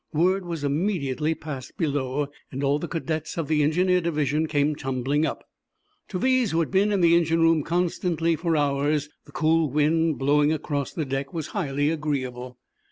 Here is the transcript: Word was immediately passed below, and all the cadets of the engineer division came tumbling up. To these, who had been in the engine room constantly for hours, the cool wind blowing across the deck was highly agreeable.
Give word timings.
Word 0.13 0.45
was 0.45 0.63
immediately 0.63 1.35
passed 1.35 1.77
below, 1.77 2.27
and 2.51 2.63
all 2.63 2.79
the 2.79 2.87
cadets 2.87 3.37
of 3.37 3.47
the 3.47 3.61
engineer 3.61 4.01
division 4.01 4.47
came 4.47 4.75
tumbling 4.75 5.27
up. 5.27 5.47
To 6.07 6.17
these, 6.17 6.49
who 6.49 6.59
had 6.59 6.71
been 6.71 6.91
in 6.91 7.01
the 7.01 7.15
engine 7.15 7.41
room 7.41 7.61
constantly 7.61 8.35
for 8.35 8.57
hours, 8.57 9.09
the 9.25 9.31
cool 9.31 9.69
wind 9.69 10.17
blowing 10.17 10.51
across 10.51 10.91
the 10.91 11.05
deck 11.05 11.35
was 11.35 11.49
highly 11.49 11.91
agreeable. 11.91 12.57